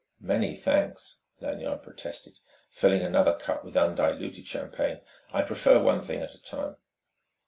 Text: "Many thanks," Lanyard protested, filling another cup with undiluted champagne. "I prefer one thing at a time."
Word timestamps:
"Many 0.19 0.55
thanks," 0.55 1.19
Lanyard 1.41 1.83
protested, 1.83 2.39
filling 2.71 3.03
another 3.03 3.35
cup 3.37 3.63
with 3.63 3.77
undiluted 3.77 4.47
champagne. 4.47 5.01
"I 5.31 5.43
prefer 5.43 5.77
one 5.79 6.01
thing 6.01 6.21
at 6.21 6.33
a 6.33 6.41
time." 6.41 6.77